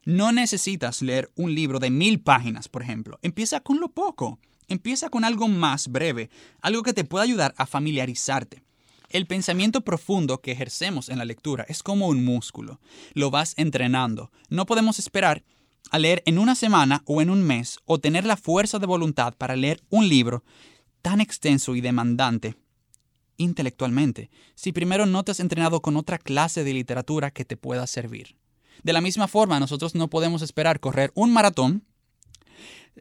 No 0.05 0.31
necesitas 0.31 1.01
leer 1.01 1.33
un 1.35 1.53
libro 1.53 1.79
de 1.79 1.89
mil 1.89 2.21
páginas, 2.21 2.69
por 2.69 2.81
ejemplo. 2.81 3.19
Empieza 3.23 3.59
con 3.59 3.81
lo 3.81 3.89
poco. 3.89 4.39
Empieza 4.67 5.09
con 5.09 5.23
algo 5.23 5.47
más 5.47 5.87
breve, 5.87 6.29
algo 6.61 6.83
que 6.83 6.93
te 6.93 7.03
pueda 7.03 7.23
ayudar 7.23 7.53
a 7.57 7.65
familiarizarte. 7.65 8.63
El 9.09 9.25
pensamiento 9.25 9.81
profundo 9.81 10.41
que 10.41 10.51
ejercemos 10.51 11.07
en 11.07 11.17
la 11.17 11.25
lectura 11.25 11.65
es 11.69 11.81
como 11.81 12.07
un 12.07 12.25
músculo. 12.25 12.81
Lo 13.13 13.31
vas 13.31 13.53
entrenando. 13.55 14.31
No 14.49 14.65
podemos 14.65 14.99
esperar 14.99 15.43
a 15.91 15.99
leer 15.99 16.21
en 16.25 16.37
una 16.37 16.55
semana 16.55 17.03
o 17.05 17.21
en 17.21 17.29
un 17.29 17.43
mes 17.43 17.79
o 17.85 17.99
tener 17.99 18.25
la 18.25 18.35
fuerza 18.35 18.79
de 18.79 18.85
voluntad 18.85 19.33
para 19.37 19.55
leer 19.55 19.81
un 19.89 20.09
libro 20.09 20.43
tan 21.01 21.21
extenso 21.21 21.75
y 21.75 21.81
demandante 21.81 22.57
intelectualmente 23.37 24.29
si 24.55 24.73
primero 24.73 25.05
no 25.05 25.23
te 25.23 25.31
has 25.31 25.39
entrenado 25.39 25.81
con 25.81 25.95
otra 25.95 26.17
clase 26.17 26.63
de 26.63 26.73
literatura 26.73 27.31
que 27.31 27.45
te 27.45 27.55
pueda 27.55 27.87
servir. 27.87 28.35
De 28.83 28.93
la 28.93 29.01
misma 29.01 29.27
forma, 29.27 29.59
nosotros 29.59 29.95
no 29.95 30.09
podemos 30.09 30.41
esperar 30.41 30.79
correr 30.79 31.11
un 31.15 31.31
maratón 31.31 31.85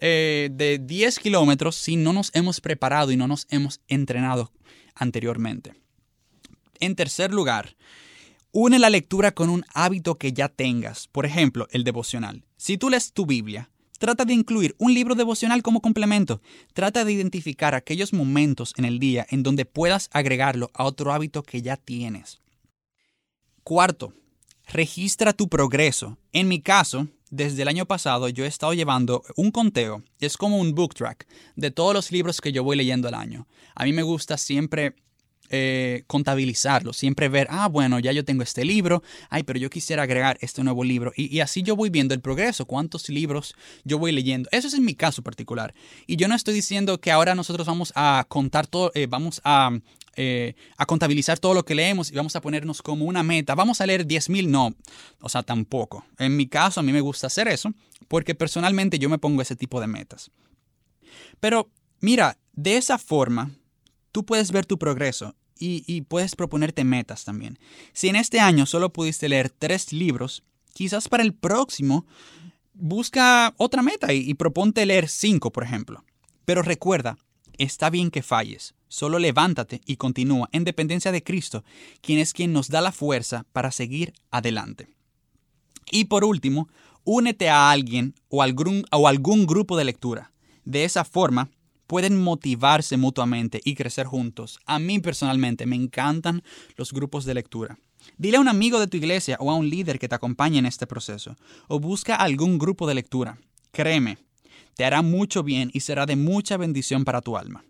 eh, 0.01 0.51
de 0.53 0.79
10 0.79 1.19
kilómetros 1.19 1.77
si 1.77 1.97
no 1.97 2.13
nos 2.13 2.31
hemos 2.35 2.61
preparado 2.61 3.13
y 3.13 3.17
no 3.17 3.27
nos 3.27 3.47
hemos 3.51 3.81
entrenado 3.89 4.53
anteriormente. 4.95 5.75
En 6.81 6.95
tercer 6.95 7.33
lugar, 7.33 7.77
une 8.53 8.79
la 8.79 8.91
lectura 8.91 9.33
con 9.33 9.49
un 9.51 9.65
hábito 9.75 10.17
que 10.17 10.33
ya 10.33 10.49
tengas, 10.49 11.09
por 11.09 11.27
ejemplo, 11.27 11.67
el 11.71 11.85
devocional. 11.85 12.45
Si 12.57 12.79
tú 12.79 12.91
lees 12.91 13.13
tu 13.13 13.27
Biblia, 13.27 13.71
trata 13.99 14.25
de 14.25 14.35
incluir 14.35 14.75
un 14.79 14.95
libro 14.95 15.15
devocional 15.15 15.63
como 15.63 15.81
complemento. 15.81 16.41
Trata 16.75 17.05
de 17.05 17.13
identificar 17.13 17.75
aquellos 17.75 18.13
momentos 18.13 18.75
en 18.77 18.85
el 18.85 18.99
día 18.99 19.27
en 19.31 19.43
donde 19.43 19.65
puedas 19.65 20.09
agregarlo 20.13 20.71
a 20.75 20.85
otro 20.85 21.13
hábito 21.13 21.43
que 21.43 21.63
ya 21.63 21.77
tienes. 21.77 22.41
Cuarto, 23.63 24.13
registra 24.67 25.33
tu 25.33 25.49
progreso. 25.49 26.19
En 26.33 26.49
mi 26.49 26.61
caso, 26.61 27.09
desde 27.30 27.62
el 27.62 27.68
año 27.68 27.87
pasado 27.87 28.28
yo 28.28 28.45
he 28.45 28.49
estado 28.49 28.75
llevando 28.75 29.23
un 29.37 29.50
conteo, 29.50 30.02
es 30.21 30.37
como 30.37 30.59
un 30.59 30.75
book 30.75 30.95
track 30.95 31.26
de 31.56 31.71
todos 31.71 31.95
los 31.95 32.12
libros 32.12 32.40
que 32.40 32.52
yo 32.52 32.62
voy 32.62 32.76
leyendo 32.76 33.09
al 33.09 33.14
año. 33.14 33.47
A 33.75 33.85
mí 33.85 33.92
me 33.92 34.02
gusta 34.02 34.37
siempre 34.37 34.95
eh, 35.49 36.02
contabilizarlo, 36.09 36.92
siempre 36.92 37.28
ver, 37.28 37.47
ah, 37.50 37.68
bueno, 37.68 38.00
ya 38.00 38.11
yo 38.11 38.25
tengo 38.25 38.42
este 38.42 38.64
libro, 38.64 39.02
ay, 39.30 39.45
pero 39.45 39.61
yo 39.61 39.71
quisiera 39.71 40.02
agregar 40.02 40.38
este 40.40 40.64
nuevo 40.64 40.83
libro. 40.83 41.12
Y, 41.16 41.38
así 41.40 41.62
yo 41.62 41.76
voy 41.76 41.88
viendo 41.88 42.14
el 42.14 42.21
progreso, 42.21 42.64
cuántos 42.64 43.09
libros 43.09 43.54
yo 43.85 43.99
voy 43.99 44.11
leyendo. 44.11 44.49
Eso 44.50 44.66
es 44.66 44.75
en 44.75 44.85
mi 44.85 44.95
caso 44.95 45.23
particular. 45.23 45.73
Y 46.06 46.16
yo 46.16 46.26
no 46.26 46.35
estoy 46.35 46.54
diciendo 46.54 47.00
que 47.00 47.12
ahora 47.12 47.35
nosotros 47.37 47.66
vamos 47.66 47.92
a 47.95 48.25
contar 48.28 48.66
todo, 48.66 48.90
eh, 48.95 49.06
vamos 49.06 49.40
a, 49.45 49.71
eh, 50.17 50.55
a 50.79 50.87
contabilizar 50.87 51.39
todo 51.39 51.53
lo 51.53 51.65
que 51.65 51.75
leemos 51.75 52.11
y 52.11 52.15
vamos 52.15 52.35
a 52.37 52.41
ponernos 52.41 52.81
como 52.81 53.05
una 53.05 53.23
meta. 53.23 53.55
Vamos 53.55 53.83
a 53.83 53.87
leer 53.87 54.07
10.000, 54.07 54.49
no, 54.49 54.75
o 55.21 55.29
sea, 55.29 55.43
tampoco. 55.43 56.07
En 56.19 56.37
mi 56.37 56.47
caso, 56.47 56.81
a 56.81 56.83
mí 56.83 56.91
me 56.91 57.03
gusta 57.03 57.27
hacer 57.27 57.49
eso 57.49 57.75
porque 58.09 58.35
personalmente 58.35 58.99
yo 58.99 59.09
me 59.09 59.19
pongo 59.19 59.43
ese 59.43 59.57
tipo 59.57 59.81
de 59.81 59.87
metas. 59.87 60.31
Pero 61.39 61.71
mira, 62.01 62.39
de 62.55 62.79
esa 62.79 62.97
forma, 62.97 63.51
tú 64.11 64.25
puedes 64.25 64.53
ver 64.53 64.65
tu 64.65 64.79
progreso 64.79 65.35
y, 65.59 66.03
puedes 66.03 66.35
proponerte 66.35 66.85
metas 66.85 67.25
también. 67.25 67.59
Si 67.93 68.09
en 68.09 68.17
este 68.17 68.41
año 68.41 68.67
solo 68.67 68.93
pudiste 68.93 69.29
leer 69.29 69.51
tres 69.51 69.93
libros, 69.93 70.45
quizás 70.73 71.09
para 71.09 71.23
el 71.23 71.35
próximo 71.35 72.07
busca 72.75 73.55
otra 73.57 73.83
meta 73.83 74.13
y, 74.13 74.19
y 74.19 74.35
proponte 74.35 74.85
leer 74.87 75.09
cinco, 75.09 75.51
por 75.53 75.65
ejemplo. 75.65 76.05
Pero 76.45 76.63
recuerda, 76.63 77.19
está 77.59 77.91
bien 77.91 78.11
que 78.11 78.23
falles. 78.23 78.75
Solo 78.89 79.19
levántate 79.19 79.81
y 79.85 79.97
continúa 79.97 80.49
en 80.53 80.65
dependencia 80.65 81.13
de 81.13 81.23
Cristo, 81.23 81.65
quien 82.01 82.19
es 82.19 82.33
quien 82.33 82.53
nos 82.53 82.69
da 82.69 82.81
la 82.81 82.93
fuerza 82.93 83.45
para 83.53 83.73
seguir 83.73 84.15
adelante. 84.31 84.89
Y 85.91 86.07
por 86.07 86.25
último, 86.25 86.69
únete 87.05 87.49
a 87.49 87.71
alguien 87.71 88.15
o 88.29 88.43
algún, 88.43 88.85
algún 88.91 89.47
grupo 89.47 89.77
de 89.77 89.85
lectura. 89.85 90.33
De 90.65 90.85
esa 90.85 91.05
forma, 91.05 91.51
pueden 91.87 92.23
motivarse 92.23 92.97
mutuamente 92.97 93.61
y 93.65 93.75
crecer 93.75 94.07
juntos. 94.07 94.59
A 94.67 94.79
mí 94.79 94.99
personalmente 94.99 95.67
me 95.67 95.77
encantan 95.77 96.43
los 96.77 96.93
grupos 96.93 97.25
de 97.25 97.35
lectura. 97.35 97.79
Dile 98.19 98.37
a 98.37 98.41
un 98.41 98.49
amigo 98.49 98.79
de 98.79 98.87
tu 98.87 98.97
iglesia 98.97 99.37
o 99.41 99.51
a 99.51 99.55
un 99.55 99.69
líder 99.69 99.99
que 99.99 100.09
te 100.09 100.15
acompañe 100.15 100.59
en 100.59 100.67
este 100.67 100.87
proceso, 100.87 101.37
o 101.69 101.81
busca 101.81 102.17
algún 102.17 102.59
grupo 102.59 102.87
de 102.87 102.95
lectura. 102.95 103.39
Créeme, 103.73 104.19
te 104.76 104.85
hará 104.85 105.02
mucho 105.02 105.42
bien 105.42 105.71
y 105.73 105.80
será 105.80 106.06
de 106.06 106.16
mucha 106.16 106.56
bendición 106.56 107.04
para 107.04 107.23
tu 107.23 107.37
alma. 107.37 107.64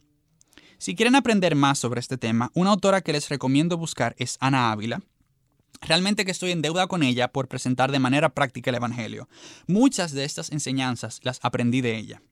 Si 0.79 0.95
quieren 0.95 1.15
aprender 1.15 1.55
más 1.55 1.79
sobre 1.79 2.01
este 2.01 2.19
tema, 2.19 2.51
una 2.53 2.71
autora 2.71 3.01
que 3.01 3.13
les 3.13 3.29
recomiendo 3.29 3.79
buscar 3.79 4.15
es 4.19 4.37
Ana 4.41 4.73
Ávila. 4.73 5.01
Realmente 5.81 6.25
que 6.25 6.33
estoy 6.33 6.51
en 6.51 6.63
deuda 6.63 6.87
con 6.87 7.03
ella 7.03 7.29
por 7.29 7.49
presentar 7.49 7.93
de 7.93 7.99
manera 7.99 8.31
práctica 8.31 8.71
el 8.71 8.77
Evangelio. 8.77 9.29
Muchas 9.67 10.13
de 10.13 10.25
estas 10.25 10.51
enseñanzas 10.51 11.21
las 11.23 11.39
aprendí 11.43 11.81
de 11.81 11.97
ella. 11.97 12.23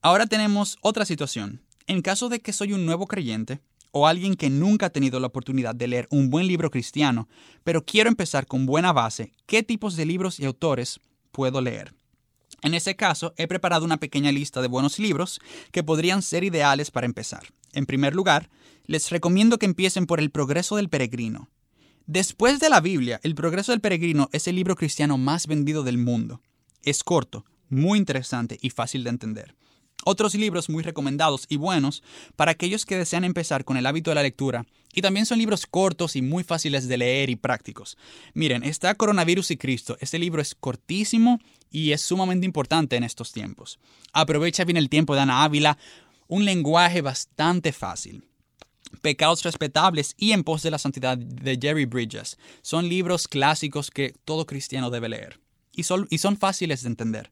Ahora 0.00 0.26
tenemos 0.26 0.78
otra 0.80 1.04
situación. 1.04 1.62
En 1.86 2.02
caso 2.02 2.28
de 2.28 2.40
que 2.40 2.52
soy 2.52 2.72
un 2.72 2.86
nuevo 2.86 3.06
creyente 3.06 3.60
o 3.92 4.06
alguien 4.06 4.34
que 4.34 4.50
nunca 4.50 4.86
ha 4.86 4.90
tenido 4.90 5.20
la 5.20 5.28
oportunidad 5.28 5.74
de 5.74 5.86
leer 5.86 6.08
un 6.10 6.30
buen 6.30 6.46
libro 6.46 6.70
cristiano, 6.70 7.28
pero 7.62 7.84
quiero 7.84 8.08
empezar 8.08 8.46
con 8.46 8.66
buena 8.66 8.92
base, 8.92 9.32
¿qué 9.46 9.62
tipos 9.62 9.96
de 9.96 10.06
libros 10.06 10.40
y 10.40 10.46
autores 10.46 11.00
puedo 11.30 11.60
leer? 11.60 11.94
En 12.62 12.74
ese 12.74 12.96
caso, 12.96 13.34
he 13.36 13.46
preparado 13.46 13.84
una 13.84 13.98
pequeña 13.98 14.32
lista 14.32 14.62
de 14.62 14.68
buenos 14.68 14.98
libros 14.98 15.40
que 15.72 15.82
podrían 15.82 16.22
ser 16.22 16.44
ideales 16.44 16.90
para 16.90 17.06
empezar. 17.06 17.44
En 17.72 17.86
primer 17.86 18.14
lugar, 18.14 18.50
les 18.86 19.10
recomiendo 19.10 19.58
que 19.58 19.66
empiecen 19.66 20.06
por 20.06 20.20
El 20.20 20.30
Progreso 20.30 20.76
del 20.76 20.88
Peregrino. 20.88 21.50
Después 22.06 22.60
de 22.60 22.70
la 22.70 22.80
Biblia, 22.80 23.20
El 23.22 23.34
Progreso 23.34 23.72
del 23.72 23.80
Peregrino 23.80 24.28
es 24.32 24.46
el 24.46 24.56
libro 24.56 24.76
cristiano 24.76 25.18
más 25.18 25.46
vendido 25.46 25.82
del 25.82 25.98
mundo. 25.98 26.40
Es 26.82 27.02
corto, 27.02 27.44
muy 27.68 27.98
interesante 27.98 28.58
y 28.62 28.70
fácil 28.70 29.04
de 29.04 29.10
entender. 29.10 29.56
Otros 30.04 30.34
libros 30.34 30.68
muy 30.68 30.82
recomendados 30.82 31.46
y 31.48 31.56
buenos 31.56 32.02
para 32.36 32.52
aquellos 32.52 32.86
que 32.86 32.96
desean 32.96 33.24
empezar 33.24 33.64
con 33.64 33.76
el 33.76 33.86
hábito 33.86 34.10
de 34.10 34.14
la 34.14 34.22
lectura. 34.22 34.66
Y 34.94 35.02
también 35.02 35.26
son 35.26 35.38
libros 35.38 35.66
cortos 35.66 36.16
y 36.16 36.22
muy 36.22 36.44
fáciles 36.44 36.86
de 36.88 36.96
leer 36.96 37.28
y 37.28 37.36
prácticos. 37.36 37.98
Miren, 38.32 38.62
está 38.62 38.94
Coronavirus 38.94 39.50
y 39.50 39.56
Cristo. 39.56 39.96
Este 40.00 40.18
libro 40.18 40.40
es 40.40 40.54
cortísimo 40.54 41.40
y 41.70 41.92
es 41.92 42.02
sumamente 42.02 42.46
importante 42.46 42.96
en 42.96 43.04
estos 43.04 43.32
tiempos. 43.32 43.78
Aprovecha 44.12 44.64
bien 44.64 44.76
el 44.76 44.88
tiempo 44.88 45.14
de 45.14 45.22
Ana 45.22 45.44
Ávila, 45.44 45.76
un 46.28 46.44
lenguaje 46.44 47.02
bastante 47.02 47.72
fácil. 47.72 48.24
Pecados 49.02 49.42
respetables 49.42 50.14
y 50.16 50.32
En 50.32 50.44
pos 50.44 50.62
de 50.62 50.70
la 50.70 50.78
santidad 50.78 51.18
de 51.18 51.58
Jerry 51.60 51.84
Bridges 51.84 52.38
son 52.62 52.88
libros 52.88 53.28
clásicos 53.28 53.90
que 53.90 54.14
todo 54.24 54.46
cristiano 54.46 54.90
debe 54.90 55.08
leer 55.08 55.45
y 55.76 55.82
son, 55.82 56.36
fáciles 56.36 56.82
de 56.82 56.88
entender. 56.88 57.30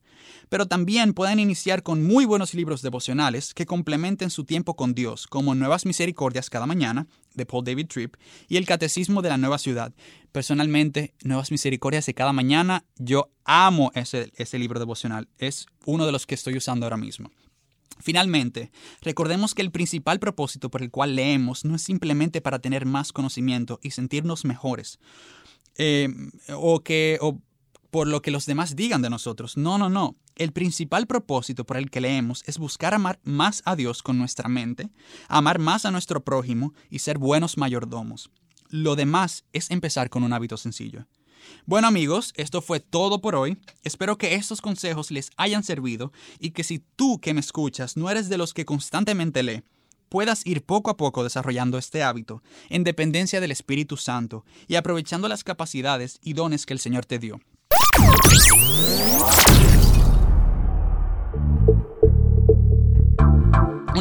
Pero 0.49 0.67
también 0.67 1.15
pueden 1.15 1.41
iniciar 1.41 1.83
con 1.83 2.05
muy 2.05 2.27
buenos 2.27 2.55
libros 2.55 2.83
devocionales 2.83 3.55
que 3.55 3.67
complementen 3.67 4.31
su 4.31 4.45
tiempo 4.45 4.77
con 4.77 4.95
Dios, 4.95 5.27
como 5.27 5.55
Nuevas 5.55 5.87
Misericordias 5.87 6.51
cada 6.51 6.67
mañana, 6.67 7.07
de 7.35 7.47
Paul 7.47 7.65
David 7.65 7.87
Tripp, 7.89 8.15
y 8.49 8.57
el 8.57 8.67
Catecismo 8.67 9.23
de 9.23 9.31
la 9.31 9.39
Nueva 9.39 9.59
Ciudad. 9.59 9.93
Personalmente, 10.31 11.15
Nuevas 11.25 11.51
Misericordias 11.51 12.07
de 12.07 12.15
cada 12.15 12.33
mañana, 12.33 12.85
yo 12.97 13.31
amo 13.45 13.91
ese, 13.95 14.33
ese 14.37 14.59
libro 14.59 14.79
devocional. 14.79 15.29
Es 15.39 15.67
uno 15.87 16.07
de 16.07 16.13
los 16.13 16.27
que 16.27 16.35
estoy 16.35 16.57
usando 16.57 16.87
ahora 16.87 16.97
mismo. 16.97 17.31
Finalmente, 18.01 18.71
recordemos 19.03 19.55
que 19.55 19.63
el 19.63 19.71
principal 19.71 20.19
propósito 20.19 20.71
por 20.71 20.83
el 20.83 20.91
cual 20.91 21.17
leemos 21.17 21.65
no 21.65 21.77
es 21.77 21.83
simplemente 21.83 22.41
para 22.41 22.59
tener 22.59 22.87
más 22.87 23.13
conocimiento 23.13 23.79
y 23.83 23.93
sentirnos 23.93 24.45
mejores, 24.45 24.99
eh, 25.77 26.09
o, 26.51 26.81
que, 26.81 27.19
por 27.95 28.09
lo 28.09 28.23
que 28.23 28.33
los 28.33 28.45
demás 28.45 28.75
digan 28.75 29.03
de 29.03 29.09
nosotros. 29.09 29.57
No, 29.57 29.79
no, 29.79 29.89
no. 29.89 30.17
El 30.35 30.51
principal 30.51 31.07
propósito 31.07 31.65
por 31.65 31.77
el 31.77 31.93
que 31.93 32.01
leemos 32.01 32.43
es 32.45 32.59
buscar 32.59 32.93
amar 32.93 33.21
más 33.23 33.63
a 33.67 33.77
Dios 33.77 34.03
con 34.03 34.19
nuestra 34.19 34.49
mente, 34.49 34.91
amar 35.29 35.61
más 35.61 35.85
a 35.85 35.93
nuestro 35.93 36.25
prójimo 36.25 36.75
y 36.91 36.99
ser 36.99 37.19
buenos 37.19 37.57
mayordomos. 37.57 38.33
Lo 38.69 38.97
demás 38.97 39.45
es 39.53 39.71
empezar 39.71 40.11
con 40.11 40.25
un 40.25 40.33
hábito 40.33 40.57
sencillo. 40.57 41.07
Bueno 41.67 41.87
amigos, 41.87 42.33
esto 42.35 42.63
fue 42.63 42.81
todo 42.81 43.21
por 43.21 43.37
hoy. 43.37 43.59
Espero 43.85 44.19
que 44.19 44.35
estos 44.35 44.61
consejos 44.61 45.13
les 45.13 45.31
hayan 45.37 45.63
servido 45.63 46.11
y 46.41 46.51
que 46.51 46.65
si 46.65 46.81
tú 46.97 47.21
que 47.21 47.33
me 47.33 47.39
escuchas 47.39 47.97
no 47.97 48.11
eres 48.11 48.29
de 48.29 48.39
los 48.39 48.55
que 48.55 48.65
constantemente 48.65 49.45
lee, 49.45 49.63
puedas 50.09 50.45
ir 50.45 50.65
poco 50.65 50.91
a 50.91 50.97
poco 50.97 51.23
desarrollando 51.23 51.79
este 51.79 52.03
hábito 52.03 52.43
en 52.71 52.83
dependencia 52.83 53.41
del 53.41 53.53
Espíritu 53.53 53.97
Santo 53.97 54.45
y 54.67 54.75
aprovechando 54.75 55.29
las 55.29 55.45
capacidades 55.45 56.19
y 56.25 56.33
dones 56.33 56.67
que 56.67 56.73
el 56.73 56.81
Señor 56.81 57.07
te 57.07 57.21
dio. 57.21 57.39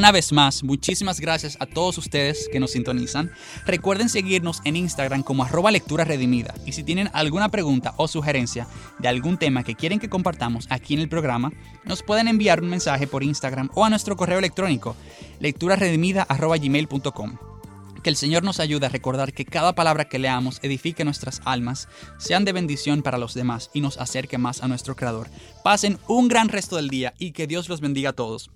Una 0.04 0.12
vez 0.12 0.34
más, 0.34 0.64
muchísimas 0.64 1.22
gracias 1.22 1.56
a 1.62 1.66
todos 1.66 1.98
ustedes 1.98 2.50
que 2.52 2.60
nos 2.60 2.72
sintonizan. 2.72 3.32
Recuerden 3.66 4.10
seguirnos 4.10 4.60
en 4.66 4.76
Instagram 4.76 5.24
como 5.24 5.46
arroba 5.46 5.72
lectura 5.72 6.04
redimida. 6.04 6.54
Y 6.66 6.74
si 6.74 6.84
tienen 6.84 7.10
alguna 7.14 7.50
pregunta 7.50 7.94
o 7.96 8.10
sugerencia 8.10 8.68
de 9.00 9.08
algún 9.08 9.38
tema 9.38 9.64
que 9.64 9.76
quieren 9.76 10.00
que 10.00 10.10
compartamos 10.10 10.68
aquí 10.70 10.94
en 10.94 11.00
el 11.00 11.08
programa, 11.08 11.54
nos 11.86 12.04
pueden 12.04 12.28
enviar 12.28 12.62
un 12.62 12.70
mensaje 12.70 13.08
por 13.08 13.24
Instagram 13.24 13.70
o 13.76 13.86
a 13.86 13.90
nuestro 13.90 14.18
correo 14.18 14.40
electrónico 14.40 14.98
lecturaredimida.gmail.com. 15.40 17.53
Que 18.04 18.10
el 18.10 18.18
Señor 18.18 18.44
nos 18.44 18.60
ayude 18.60 18.86
a 18.86 18.90
recordar 18.90 19.32
que 19.32 19.46
cada 19.46 19.76
palabra 19.76 20.10
que 20.10 20.20
leamos 20.20 20.60
edifique 20.62 21.06
nuestras 21.06 21.42
almas, 21.46 21.88
sean 22.18 22.44
de 22.44 22.52
bendición 22.52 23.02
para 23.02 23.18
los 23.18 23.34
demás 23.34 23.70
y 23.74 23.80
nos 23.80 23.98
acerque 23.98 24.38
más 24.38 24.62
a 24.62 24.68
nuestro 24.68 24.98
Creador. 24.98 25.30
Pasen 25.64 25.98
un 26.10 26.28
gran 26.28 26.50
resto 26.50 26.76
del 26.76 26.90
día 26.90 27.14
y 27.18 27.32
que 27.32 27.48
Dios 27.48 27.70
los 27.70 27.80
bendiga 27.80 28.10
a 28.10 28.14
todos. 28.14 28.52